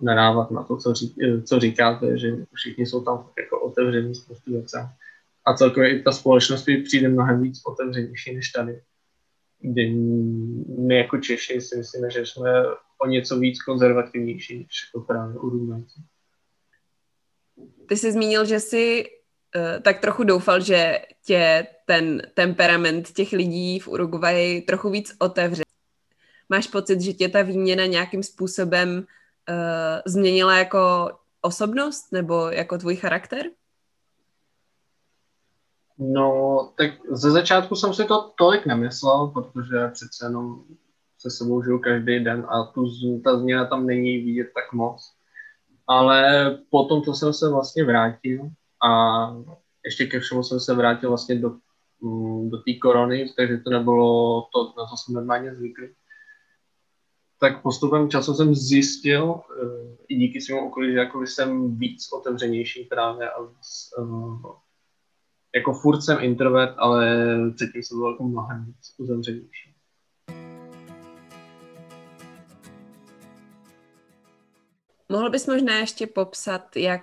nadávat 0.02 0.52
na 0.52 0.64
to, 0.64 0.78
co, 0.78 0.94
ří, 0.94 1.16
co 1.46 1.60
říkáte, 1.60 2.18
že 2.18 2.38
všichni 2.54 2.86
jsou 2.86 3.04
tam 3.04 3.30
jako 3.38 3.60
otevření 3.60 4.16
spoustu 4.16 4.52
věcem. 4.52 4.90
A 5.46 5.54
celkově 5.54 6.00
i 6.00 6.04
ta 6.04 6.12
společnost 6.12 6.66
přijde 6.84 7.10
mnohem 7.10 7.44
víc 7.44 7.62
otevřenější 7.66 8.36
než 8.36 8.50
tady. 8.50 8.82
kdy 9.60 9.90
my 10.80 10.98
jako 10.98 11.18
Češi 11.18 11.62
si 11.62 11.78
myslíme, 11.78 12.12
že 12.12 12.26
jsme 12.26 12.64
o 13.02 13.08
něco 13.08 13.40
víc 13.40 13.62
konzervativnější 13.62 14.58
než 14.58 14.68
jako 14.88 15.06
právě 15.06 15.40
Urugvajci. 15.40 16.00
Ty 17.88 17.98
jsi 17.98 18.12
zmínil, 18.12 18.46
že 18.46 18.60
jsi 18.60 19.06
uh, 19.56 19.82
tak 19.82 20.00
trochu 20.00 20.24
doufal, 20.24 20.62
že 20.62 21.00
tě 21.26 21.68
ten 21.86 22.22
temperament 22.34 23.12
těch 23.12 23.32
lidí 23.32 23.80
v 23.80 23.88
Uruguayi 23.88 24.62
trochu 24.62 24.90
víc 24.90 25.16
otevře. 25.20 25.64
Máš 26.50 26.68
pocit, 26.68 27.02
že 27.02 27.14
tě 27.14 27.30
ta 27.30 27.42
výměna 27.42 27.86
nějakým 27.86 28.24
způsobem 28.24 28.90
uh, 28.98 29.06
změnila 30.06 30.58
jako 30.58 31.12
osobnost 31.42 32.12
nebo 32.12 32.50
jako 32.50 32.78
tvůj 32.78 32.96
charakter? 32.96 33.46
No, 36.00 36.74
tak 36.78 36.92
ze 37.12 37.32
začátku 37.32 37.76
jsem 37.76 37.94
si 37.94 38.06
to 38.06 38.32
tolik 38.38 38.66
nemyslel, 38.66 39.28
protože 39.28 39.88
přece 39.94 40.26
jenom 40.26 40.64
se 41.18 41.30
sebou 41.30 41.64
žiju 41.64 41.80
každý 41.80 42.24
den 42.24 42.48
a 42.50 42.64
tu, 42.64 42.86
ta 43.24 43.40
změna 43.40 43.66
tam 43.66 43.86
není 43.86 44.18
vidět 44.18 44.48
tak 44.56 44.74
moc. 44.74 45.02
Ale 45.88 46.58
potom, 46.70 47.02
co 47.02 47.14
jsem 47.14 47.34
se 47.34 47.50
vlastně 47.50 47.84
vrátil 47.84 48.50
a 48.86 48.90
ještě 49.86 50.06
ke 50.06 50.20
všemu 50.20 50.44
jsem 50.44 50.60
se 50.60 50.74
vrátil 50.74 51.10
vlastně 51.10 51.36
do, 51.40 51.52
mm, 52.02 52.50
do 52.50 52.58
té 52.58 52.74
korony, 52.82 53.34
takže 53.38 53.58
to 53.58 53.70
nebylo 53.70 54.42
to, 54.54 54.74
na 54.78 54.86
co 54.86 54.98
jsem 54.98 55.16
normálně 55.16 55.56
zvyklý. 55.56 55.88
Tak 57.40 57.62
postupem 57.62 58.10
času 58.10 58.34
jsem 58.34 58.56
zjistil, 58.56 59.42
eh, 59.64 59.98
i 60.08 60.16
díky 60.16 60.42
svému 60.42 60.68
okolí, 60.68 60.92
že 60.92 61.00
jako 61.00 61.22
jsem 61.22 61.78
víc 61.78 62.14
otevřenější 62.14 62.84
právě 62.84 63.30
a 63.30 63.40
jako 65.56 65.74
furt 65.74 66.02
jsem 66.02 66.18
introvert, 66.22 66.76
ale 66.78 67.28
předtím 67.56 67.84
jsem 67.84 67.98
byl 67.98 68.12
jako 68.12 68.24
mnohem 68.24 68.66
víc 68.66 68.96
uzavřenější. 68.98 69.76
Mohl 75.12 75.30
bys 75.30 75.48
možná 75.48 75.80
ještě 75.80 76.08
popsat, 76.08 76.76
jak 76.76 77.02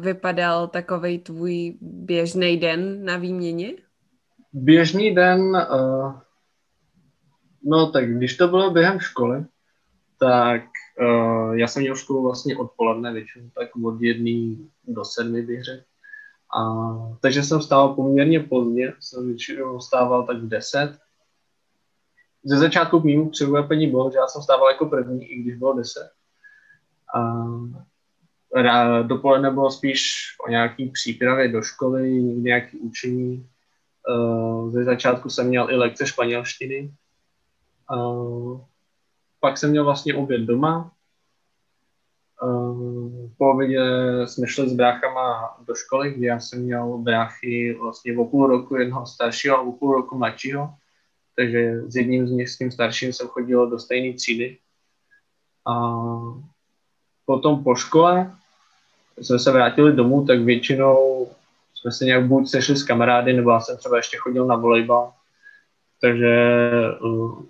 vypadal 0.00 0.68
takový 0.68 1.18
tvůj 1.18 1.78
běžný 1.80 2.56
den 2.56 3.04
na 3.04 3.16
výměně? 3.16 3.72
Běžný 4.52 5.14
den, 5.14 5.40
uh, 5.40 6.14
no 7.64 7.90
tak 7.90 8.16
když 8.16 8.36
to 8.36 8.48
bylo 8.48 8.70
během 8.70 9.00
školy, 9.00 9.44
tak 10.18 10.62
uh, 11.00 11.56
já 11.56 11.68
jsem 11.68 11.82
měl 11.82 11.96
školu 11.96 12.22
vlastně 12.22 12.56
odpoledne 12.56 13.12
většinou, 13.12 13.50
tak 13.58 13.68
od 13.84 14.02
jedné 14.02 14.56
do 14.84 15.04
sedmi 15.04 15.42
bych 15.42 15.64
řekl. 15.64 15.84
A, 16.54 16.62
takže 17.20 17.42
jsem 17.42 17.60
vstával 17.60 17.94
poměrně 17.94 18.40
pozdě, 18.40 18.94
jsem 19.00 19.26
většinou 19.26 19.78
vstával 19.78 20.26
tak 20.26 20.36
v 20.36 20.48
10. 20.48 20.98
Ze 22.44 22.58
začátku 22.58 23.00
k 23.00 23.04
mýmu 23.04 23.30
překvapení 23.30 23.86
bylo, 23.86 24.10
že 24.10 24.18
já 24.18 24.26
jsem 24.26 24.42
stával 24.42 24.70
jako 24.70 24.86
první, 24.86 25.24
i 25.24 25.42
když 25.42 25.56
bylo 25.56 25.72
10. 25.74 26.10
A 27.14 29.02
dopoledne 29.02 29.50
bylo 29.50 29.70
spíš 29.70 30.02
o 30.46 30.50
nějaký 30.50 30.88
přípravě 30.88 31.48
do 31.48 31.62
školy, 31.62 32.22
nějaký 32.22 32.78
učení. 32.78 33.48
Ze 34.68 34.84
začátku 34.84 35.30
jsem 35.30 35.48
měl 35.48 35.70
i 35.70 35.76
lekce 35.76 36.06
španělštiny. 36.06 36.94
Pak 39.40 39.58
jsem 39.58 39.70
měl 39.70 39.84
vlastně 39.84 40.14
oběd 40.14 40.40
doma, 40.40 40.92
po 43.38 43.50
obědě 43.50 43.80
jsme 44.24 44.46
šli 44.46 44.68
s 44.68 44.72
bráchama 44.72 45.56
do 45.66 45.74
školy, 45.74 46.14
kde 46.14 46.26
já 46.26 46.40
jsem 46.40 46.62
měl 46.62 46.98
bráchy 46.98 47.78
vlastně 47.80 48.18
o 48.18 48.24
půl 48.24 48.46
roku 48.46 48.76
jednoho 48.76 49.06
staršího 49.06 49.56
a 49.56 49.60
o 49.60 49.72
půl 49.72 49.92
roku 49.92 50.18
mladšího. 50.18 50.74
Takže 51.36 51.82
s 51.86 51.96
jedním 51.96 52.28
z 52.28 52.30
nich, 52.30 52.48
s 52.48 52.58
tím 52.58 52.70
starším, 52.70 53.12
jsem 53.12 53.28
chodil 53.28 53.70
do 53.70 53.78
stejné 53.78 54.16
třídy. 54.16 54.58
A 55.66 55.74
potom 57.26 57.64
po 57.64 57.74
škole 57.74 58.32
jsme 59.18 59.38
se 59.38 59.52
vrátili 59.52 59.92
domů, 59.92 60.26
tak 60.26 60.40
většinou 60.40 61.28
jsme 61.74 61.92
se 61.92 62.04
nějak 62.04 62.26
buď 62.26 62.48
sešli 62.48 62.76
s 62.76 62.84
kamarády, 62.84 63.32
nebo 63.32 63.50
já 63.50 63.60
jsem 63.60 63.76
třeba 63.76 63.96
ještě 63.96 64.16
chodil 64.16 64.46
na 64.46 64.56
volejbal. 64.56 65.12
Takže 66.00 66.58
uh, 67.02 67.42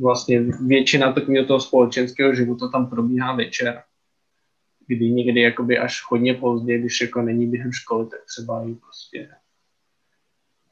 vlastně 0.00 0.40
většina 0.66 1.12
takového 1.12 1.46
toho 1.46 1.60
společenského 1.60 2.34
života 2.34 2.68
tam 2.68 2.90
probíhá 2.90 3.34
večer 3.34 3.82
kdy 4.88 5.10
někdy 5.10 5.40
jakoby 5.40 5.78
až 5.78 6.02
hodně 6.08 6.34
pozdě, 6.34 6.78
když 6.78 7.00
jako 7.00 7.22
není 7.22 7.46
během 7.46 7.72
školy, 7.72 8.06
tak 8.06 8.20
třeba 8.24 8.68
i 8.68 8.74
prostě 8.74 9.28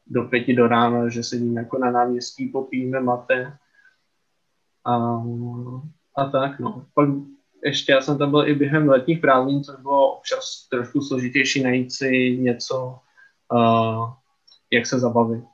do 0.07 0.23
pěti 0.23 0.55
do 0.55 0.69
rána, 0.69 1.09
že 1.09 1.23
sedíme 1.23 1.61
jako 1.61 1.79
na 1.79 1.91
náměstí, 1.91 2.49
popijeme 2.49 3.01
mate 3.01 3.59
a, 4.85 5.23
a 6.17 6.25
tak, 6.33 6.59
no. 6.59 6.87
Pak 6.95 7.09
ještě 7.65 7.93
já 7.93 8.01
jsem 8.01 8.19
tam 8.19 8.31
byl 8.31 8.49
i 8.49 8.55
během 8.55 8.89
letních 8.89 9.21
prázdnin, 9.21 9.65
což 9.65 9.81
bylo 9.81 10.17
občas 10.17 10.69
trošku 10.71 11.01
složitější 11.01 11.63
najít 11.63 11.93
si 11.93 12.37
něco, 12.41 12.99
uh, 13.53 14.13
jak 14.71 14.87
se 14.87 14.99
zabavit. 14.99 15.45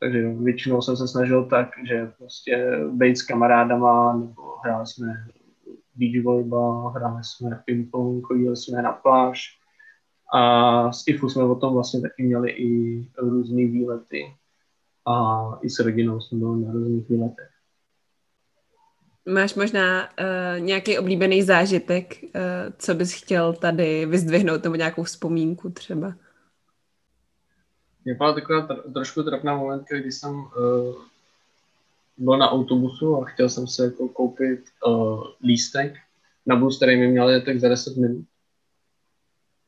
Takže 0.00 0.28
většinou 0.28 0.82
jsem 0.82 0.96
se 0.96 1.08
snažil 1.08 1.44
tak, 1.44 1.68
že 1.88 2.06
prostě 2.18 2.80
být 2.90 3.16
s 3.16 3.22
kamarádama, 3.22 4.16
nebo 4.16 4.56
hráli 4.64 4.86
jsme 4.86 5.26
beach 5.98 6.24
volejbal, 6.24 6.88
hráli 6.88 7.24
jsme 7.24 7.62
ping-pong, 7.66 8.26
chodili 8.26 8.56
jsme 8.56 8.82
na 8.82 8.92
pláž 8.92 9.58
a 10.34 10.92
s 10.92 11.04
IFU 11.06 11.28
jsme 11.28 11.42
o 11.42 11.54
tom 11.54 11.74
vlastně 11.74 12.00
taky 12.00 12.22
měli 12.22 12.50
i 12.50 13.04
různé 13.18 13.66
výlety 13.66 14.24
a 15.06 15.44
i 15.62 15.70
s 15.70 15.78
rodinou 15.78 16.20
jsme 16.20 16.38
byli 16.38 16.66
na 16.66 16.72
různých 16.72 17.08
výletech. 17.08 17.50
Máš 19.28 19.54
možná 19.54 20.08
uh, 20.08 20.60
nějaký 20.60 20.98
oblíbený 20.98 21.42
zážitek, 21.42 22.14
uh, 22.22 22.30
co 22.78 22.94
bys 22.94 23.12
chtěl 23.12 23.52
tady 23.52 24.06
vyzdvihnout, 24.06 24.64
nebo 24.64 24.76
nějakou 24.76 25.02
vzpomínku 25.02 25.70
třeba? 25.70 26.14
Mě 28.04 28.14
byla 28.14 28.32
taková 28.32 28.66
tr- 28.68 28.92
trošku 28.92 29.22
trapná 29.22 29.56
momentka, 29.56 29.98
kdy 29.98 30.12
jsem 30.12 30.34
uh, 30.34 30.44
byl 32.18 32.38
na 32.38 32.50
autobusu 32.50 33.16
a 33.16 33.24
chtěl 33.24 33.48
jsem 33.48 33.66
se 33.66 33.84
jako 33.84 34.08
koupit 34.08 34.60
uh, 34.86 35.24
lístek 35.44 35.94
na 36.46 36.56
bus, 36.56 36.76
který 36.76 37.00
mi 37.00 37.08
měl 37.08 37.42
tak 37.42 37.60
za 37.60 37.68
10 37.68 37.96
minut. 37.96 38.24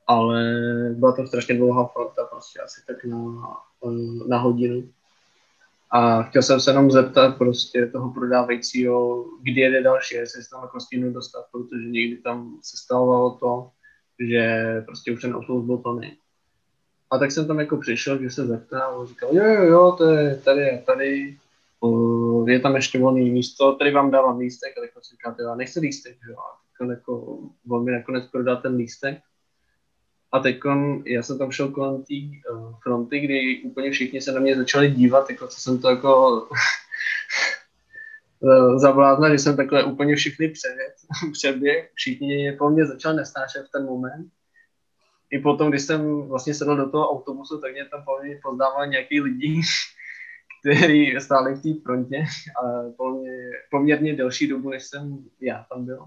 Ale 0.07 0.45
byla 0.95 1.13
to 1.13 1.27
strašně 1.27 1.55
dlouhá 1.55 1.87
fronta, 1.87 2.25
prostě 2.25 2.61
asi 2.61 2.81
tak 2.87 3.05
na, 3.05 3.57
na 4.29 4.39
hodinu. 4.39 4.89
A 5.91 6.23
chtěl 6.23 6.43
jsem 6.43 6.61
se 6.61 6.71
jenom 6.71 6.91
zeptat 6.91 7.39
prostě 7.39 7.87
toho 7.87 8.11
prodávajícího, 8.11 9.25
kdy 9.43 9.61
jede 9.61 9.83
další, 9.83 10.15
jestli 10.15 10.43
se 10.43 10.51
tam 10.51 10.63
jako 10.63 10.81
stínu 10.81 11.13
dostat, 11.13 11.45
protože 11.53 11.85
někdy 11.89 12.17
tam 12.17 12.59
se 12.63 12.77
stávalo 12.77 13.31
to, 13.31 13.71
že 14.21 14.75
prostě 14.87 15.13
už 15.13 15.23
ten 15.23 15.35
autobus 15.35 15.67
byl 15.67 15.77
plný. 15.77 16.17
A 17.11 17.19
tak 17.19 17.31
jsem 17.31 17.47
tam 17.47 17.61
jako 17.61 17.77
přišel, 17.77 18.23
že 18.23 18.31
se 18.31 18.47
zeptal 18.47 19.03
a 19.03 19.07
říkal, 19.07 19.31
jo, 19.33 19.45
jo, 19.45 19.63
jo, 19.63 19.95
to 19.99 20.05
je 20.11 20.37
tady, 20.37 20.83
tady, 20.87 21.37
je 22.53 22.61
tam 22.61 22.77
ještě 22.77 22.99
volný 22.99 23.31
místo, 23.31 23.73
tady 23.73 23.91
vám 23.91 24.11
dávám 24.11 24.39
lístek, 24.39 24.79
a 24.79 24.81
tak 24.81 25.05
si 25.05 25.11
říkáte, 25.11 25.43
já 25.43 25.55
nechci 25.55 25.81
lístek, 25.81 26.13
že 26.13 26.31
jo, 26.31 26.37
a 26.39 26.61
jako 26.91 27.39
on 27.71 27.85
mi 27.85 27.93
nakonec 27.93 28.27
prodal 28.27 28.57
ten 28.57 28.77
lístek. 28.77 29.19
A 30.33 30.39
teď 30.39 30.61
já 31.07 31.23
jsem 31.23 31.39
tam 31.39 31.53
šel 31.53 31.69
kolem 31.69 32.03
té 32.03 32.15
uh, 32.53 32.75
fronty, 32.83 33.21
kdy 33.21 33.63
úplně 33.65 33.91
všichni 33.91 34.21
se 34.21 34.33
na 34.33 34.41
mě 34.41 34.57
začali 34.57 34.91
dívat, 34.91 35.31
jako 35.31 35.49
co 35.49 35.61
jsem 35.61 35.79
to 35.79 35.91
jako 35.91 36.49
zavládla, 38.77 39.31
že 39.31 39.39
jsem 39.39 39.57
takhle 39.57 39.85
úplně 39.85 40.17
všechny 40.17 40.49
převěd, 40.49 40.95
přeběh, 41.33 41.91
všichni 41.95 42.53
po 42.53 42.71
mně 42.71 42.87
začali 42.87 43.17
nesnášet 43.17 43.67
v 43.67 43.71
ten 43.71 43.85
moment. 43.85 44.31
I 45.31 45.39
potom, 45.39 45.71
když 45.71 45.83
jsem 45.83 46.23
vlastně 46.23 46.55
sedl 46.55 46.77
do 46.77 46.91
toho 46.91 47.11
autobusu, 47.11 47.61
tak 47.61 47.73
mě 47.73 47.85
tam 47.85 48.05
po 48.05 48.23
mě 48.23 48.41
poznával 48.43 48.87
nějaký 48.87 49.21
lidi, 49.21 49.55
který 50.61 51.21
stáli 51.21 51.55
v 51.55 51.63
té 51.63 51.81
frontě 51.83 52.25
a 52.65 52.93
poměrně, 52.97 53.51
poměrně 53.71 54.17
delší 54.17 54.49
dobu, 54.49 54.71
než 54.71 54.85
jsem 54.85 55.25
já 55.41 55.67
tam 55.73 55.85
byl. 55.85 56.05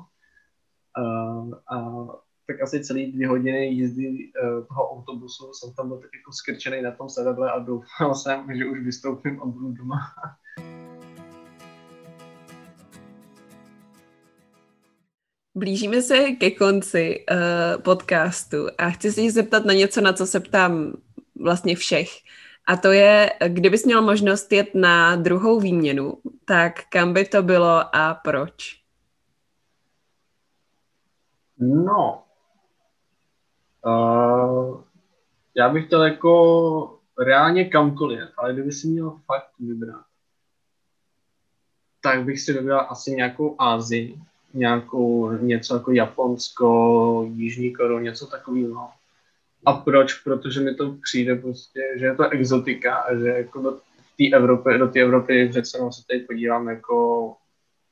Uh, 0.97 1.53
a 1.77 2.07
tak 2.47 2.61
asi 2.61 2.83
celý 2.83 3.11
dvě 3.11 3.27
hodiny 3.27 3.67
jízdy 3.67 4.07
uh, 4.07 4.65
toho 4.67 4.91
autobusu 4.91 5.53
jsem 5.53 5.73
tam 5.73 5.87
byl 5.87 5.97
tak 5.97 6.09
jako 6.15 6.31
skrčený 6.31 6.81
na 6.81 6.91
tom 6.91 7.09
sedadle 7.09 7.51
a 7.51 7.59
doufal 7.59 8.15
jsem, 8.15 8.57
že 8.57 8.65
už 8.65 8.79
vystoupím 8.79 9.41
a 9.41 9.45
budu 9.45 9.71
doma. 9.71 9.99
Blížíme 15.55 16.01
se 16.01 16.31
ke 16.31 16.51
konci 16.51 17.25
uh, 17.31 17.81
podcastu 17.81 18.67
a 18.77 18.89
chci 18.89 19.11
se 19.11 19.31
zeptat 19.31 19.65
na 19.65 19.73
něco, 19.73 20.01
na 20.01 20.13
co 20.13 20.27
se 20.27 20.39
ptám 20.39 20.93
vlastně 21.39 21.75
všech. 21.75 22.09
A 22.67 22.77
to 22.77 22.91
je, 22.91 23.31
kdybys 23.47 23.85
měl 23.85 24.01
možnost 24.01 24.51
jet 24.51 24.75
na 24.75 25.15
druhou 25.15 25.59
výměnu, 25.59 26.17
tak 26.45 26.73
kam 26.89 27.13
by 27.13 27.25
to 27.25 27.43
bylo 27.43 27.95
a 27.95 28.13
proč? 28.13 28.83
No, 31.59 32.23
uh, 33.85 34.81
já 35.55 35.69
bych 35.69 35.85
chtěl 35.85 36.03
jako 36.03 36.99
reálně 37.19 37.65
kamkoliv, 37.69 38.29
ale 38.37 38.53
kdyby 38.53 38.71
si 38.71 38.87
měl 38.87 39.19
fakt 39.25 39.49
vybrat, 39.59 40.05
tak 42.01 42.23
bych 42.23 42.41
si 42.41 42.53
vybral 42.53 42.87
asi 42.89 43.11
nějakou 43.11 43.55
Ázii, 43.59 44.19
nějakou 44.53 45.31
něco 45.31 45.75
jako 45.75 45.91
Japonsko, 45.91 47.25
Jižní 47.33 47.73
Koreu, 47.73 47.99
něco 47.99 48.27
takového. 48.27 48.89
A 49.65 49.73
proč? 49.73 50.13
Protože 50.13 50.61
mi 50.61 50.75
to 50.75 50.97
přijde 51.03 51.35
prostě, 51.35 51.81
že 51.99 52.05
je 52.05 52.15
to 52.15 52.29
exotika 52.29 52.95
a 52.95 53.15
že 53.15 53.27
jako 53.27 53.61
do 53.61 53.71
té 54.17 54.35
Evropy, 54.35 54.77
do 54.77 54.87
té 54.87 55.01
Evropy 55.01 55.49
přece 55.49 55.77
se 55.77 56.03
tady 56.07 56.19
podívám 56.19 56.67
jako 56.67 57.35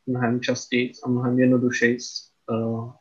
mnohem 0.07 0.41
častěji 0.41 0.91
a 1.03 1.09
mnohem 1.09 1.39
jednodušeji. 1.39 1.97
Uh, 2.49 2.91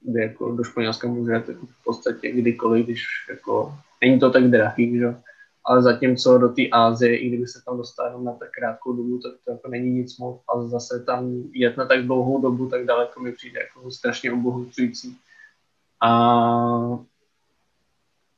kdy 0.00 0.20
jako 0.20 0.52
do 0.52 0.64
Španělska 0.64 1.08
můžete 1.08 1.52
v 1.54 1.84
podstatě 1.84 2.32
kdykoliv, 2.32 2.84
když 2.84 3.04
jako 3.28 3.74
není 4.00 4.20
to 4.20 4.30
tak 4.30 4.44
drahý, 4.44 4.98
že? 4.98 5.14
ale 5.66 5.82
zatímco 5.82 6.38
do 6.38 6.48
té 6.48 6.62
Ázie, 6.72 7.16
i 7.18 7.28
kdyby 7.28 7.46
se 7.46 7.62
tam 7.64 7.76
dostal 7.76 8.22
na 8.22 8.32
tak 8.32 8.50
krátkou 8.50 8.92
dobu, 8.92 9.18
tak 9.18 9.32
to 9.44 9.50
jako 9.50 9.68
není 9.68 9.90
nic 9.90 10.18
moc 10.18 10.40
a 10.54 10.62
zase 10.62 11.04
tam 11.04 11.42
jet 11.52 11.76
na 11.76 11.86
tak 11.86 12.06
dlouhou 12.06 12.42
dobu, 12.42 12.68
tak 12.68 12.84
daleko 12.84 13.20
mi 13.20 13.32
přijde 13.32 13.60
jako 13.60 13.90
strašně 13.90 14.32
obohacující. 14.32 15.18
A 16.00 16.10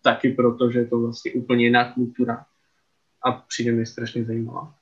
taky 0.08 0.32
proto, 0.32 0.70
že 0.70 0.78
je 0.78 0.86
to 0.86 1.00
vlastně 1.00 1.32
úplně 1.32 1.64
jiná 1.64 1.92
kultura 1.92 2.46
a 3.24 3.32
přijde 3.32 3.72
mi 3.72 3.86
strašně 3.86 4.24
zajímavá. 4.24 4.74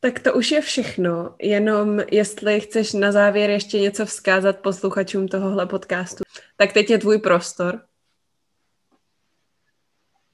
Tak 0.00 0.20
to 0.20 0.34
už 0.34 0.50
je 0.50 0.60
všechno, 0.60 1.34
jenom 1.38 2.00
jestli 2.10 2.60
chceš 2.60 2.92
na 2.92 3.12
závěr 3.12 3.50
ještě 3.50 3.80
něco 3.80 4.06
vzkázat 4.06 4.58
posluchačům 4.58 5.28
tohohle 5.28 5.66
podcastu, 5.66 6.24
tak 6.56 6.72
teď 6.72 6.90
je 6.90 6.98
tvůj 6.98 7.18
prostor. 7.18 7.80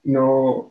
No, 0.04 0.70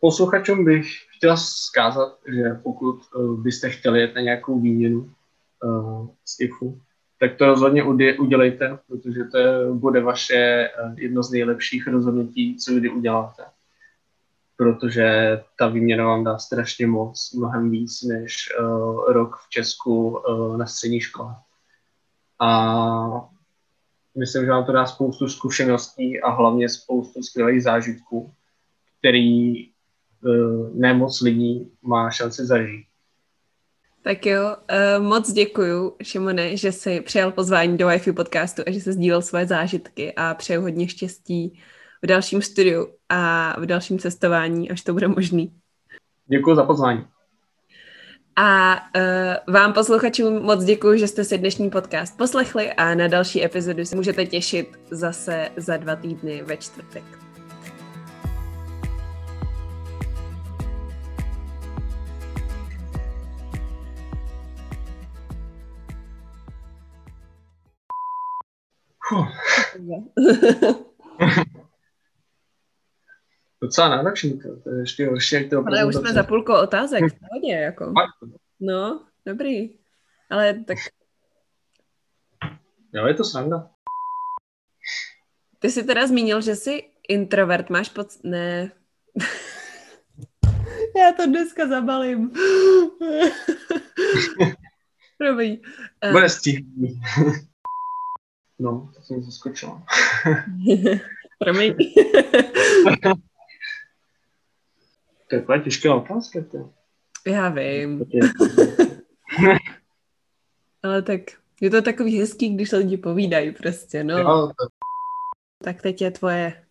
posluchačům 0.00 0.64
bych 0.64 0.86
chtěla 1.16 1.36
vzkázat, 1.36 2.18
že 2.26 2.44
pokud 2.62 3.00
uh, 3.14 3.42
byste 3.42 3.70
chtěli 3.70 4.00
jet 4.00 4.14
na 4.14 4.20
nějakou 4.20 4.60
výměnu 4.60 5.00
uh, 5.64 6.08
z 6.24 6.40
IFU, 6.40 6.80
tak 7.18 7.36
to 7.36 7.46
rozhodně 7.46 7.84
udělejte, 8.18 8.78
protože 8.88 9.24
to 9.24 9.38
bude 9.74 10.00
vaše 10.00 10.68
uh, 10.68 10.98
jedno 10.98 11.22
z 11.22 11.30
nejlepších 11.30 11.86
rozhodnutí, 11.86 12.56
co 12.56 12.74
kdy 12.74 12.88
uděláte 12.90 13.44
protože 14.56 15.40
ta 15.58 15.68
výměna 15.68 16.04
vám 16.04 16.24
dá 16.24 16.38
strašně 16.38 16.86
moc, 16.86 17.32
mnohem 17.32 17.70
víc 17.70 18.02
než 18.02 18.36
uh, 18.60 19.12
rok 19.12 19.36
v 19.36 19.50
Česku 19.50 20.08
uh, 20.08 20.56
na 20.56 20.66
střední 20.66 21.00
škole. 21.00 21.34
A 22.40 23.30
myslím, 24.18 24.44
že 24.44 24.50
vám 24.50 24.64
to 24.64 24.72
dá 24.72 24.86
spoustu 24.86 25.28
zkušeností 25.28 26.20
a 26.20 26.30
hlavně 26.30 26.68
spoustu 26.68 27.22
skvělých 27.22 27.62
zážitků, 27.62 28.32
který 28.98 29.66
uh, 29.66 30.70
nemoc 30.74 31.20
lidí 31.20 31.72
má 31.82 32.10
šanci 32.10 32.46
zažít. 32.46 32.86
Tak 34.04 34.26
jo, 34.26 34.56
uh, 34.98 35.04
moc 35.04 35.32
děkuju, 35.32 35.96
Šimone, 36.02 36.56
že 36.56 36.72
jsi 36.72 37.00
přijal 37.00 37.32
pozvání 37.32 37.78
do 37.78 37.88
Wi-Fi 37.88 38.12
podcastu 38.12 38.62
a 38.66 38.70
že 38.70 38.80
jsi 38.80 38.92
sdílel 38.92 39.22
svoje 39.22 39.46
zážitky 39.46 40.12
a 40.16 40.34
přeju 40.34 40.60
hodně 40.60 40.88
štěstí 40.88 41.60
v 42.02 42.06
dalším 42.06 42.42
studiu 42.42 42.88
a 43.08 43.54
v 43.60 43.66
dalším 43.66 43.98
cestování, 43.98 44.70
až 44.70 44.82
to 44.82 44.92
bude 44.92 45.08
možný. 45.08 45.52
Děkuji 46.26 46.54
za 46.54 46.64
pozvání. 46.64 47.04
A 48.36 48.74
uh, 48.74 49.54
vám 49.54 49.72
posluchačům 49.72 50.42
moc 50.42 50.64
děkuji, 50.64 50.98
že 50.98 51.08
jste 51.08 51.24
si 51.24 51.38
dnešní 51.38 51.70
podcast 51.70 52.18
poslechli 52.18 52.72
a 52.72 52.94
na 52.94 53.08
další 53.08 53.44
epizodu 53.44 53.84
se 53.84 53.96
můžete 53.96 54.26
těšit 54.26 54.68
zase 54.90 55.50
za 55.56 55.76
dva 55.76 55.96
týdny 55.96 56.42
ve 56.42 56.56
čtvrtek. 56.56 57.23
docela 73.62 73.88
náročný, 73.88 74.38
to, 74.38 74.60
to 74.60 74.70
je 74.70 74.80
ještě 74.80 75.06
horší, 75.06 75.34
jak 75.34 75.50
to 75.50 75.64
Ale 75.66 75.84
už 75.84 75.94
jsme 75.94 76.12
za 76.12 76.22
půlku 76.22 76.52
otázek, 76.52 77.02
hodně, 77.32 77.54
jako. 77.54 77.92
No, 78.60 79.06
dobrý. 79.26 79.78
Ale 80.30 80.54
tak... 80.54 80.78
Jo, 82.92 83.06
je 83.06 83.14
to 83.14 83.24
sranda. 83.24 83.70
Ty 85.58 85.70
jsi 85.70 85.82
teda 85.84 86.06
zmínil, 86.06 86.40
že 86.40 86.56
jsi 86.56 86.82
introvert, 87.08 87.70
máš 87.70 87.88
pod... 87.88 88.06
Ne. 88.24 88.72
Já 90.96 91.12
to 91.12 91.26
dneska 91.26 91.68
zabalím. 91.68 92.30
Promiň. 95.18 95.60
Bude 96.12 96.28
stíhný. 96.28 97.00
No, 98.58 98.92
to 98.96 99.02
jsem 99.02 99.22
zaskočila. 99.22 99.82
Promiň. 101.38 101.74
To 105.28 105.52
je 105.52 105.60
těžká 105.64 105.94
otázka. 105.94 106.38
To. 106.50 106.72
Já 107.26 107.48
vím. 107.48 108.04
Ale 110.82 111.02
tak 111.02 111.20
je 111.60 111.70
to 111.70 111.82
takový 111.82 112.20
hezký, 112.20 112.54
když 112.54 112.70
se 112.70 112.76
lidi 112.76 112.96
povídají 112.96 113.52
prostě, 113.52 114.04
no. 114.04 114.18
Jo, 114.18 114.52
to... 114.58 114.66
Tak 115.64 115.82
teď 115.82 116.02
je 116.02 116.10
tvoje 116.10 116.64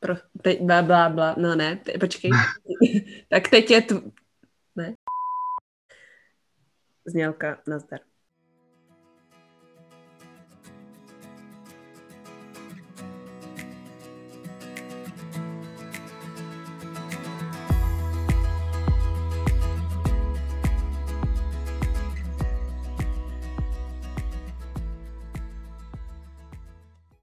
pro, 0.00 0.14
teď, 0.42 0.62
bla, 0.62 0.82
bla, 0.82 1.08
bla, 1.08 1.34
no 1.38 1.54
ne, 1.54 1.76
te, 1.76 1.98
počkej. 1.98 2.30
tak 3.28 3.48
teď 3.48 3.70
je 3.70 3.82
tv... 3.82 4.10
ne. 4.76 4.94
Znělka, 7.04 7.62
nazdar. 7.66 8.00